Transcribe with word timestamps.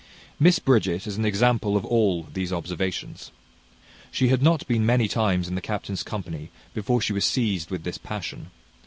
Miss 0.39 0.57
Bridget 0.57 1.05
is 1.05 1.17
an 1.17 1.25
example 1.25 1.77
of 1.77 1.85
all 1.85 2.23
these 2.23 2.51
observations. 2.51 3.31
She 4.09 4.29
had 4.29 4.41
not 4.41 4.65
been 4.67 4.83
many 4.83 5.07
times 5.07 5.47
in 5.47 5.53
the 5.53 5.61
captain's 5.61 6.01
company 6.01 6.49
before 6.73 7.01
she 7.01 7.13
was 7.13 7.23
seized 7.23 7.69
with 7.69 7.83
this 7.83 7.99
passion. 7.99 8.49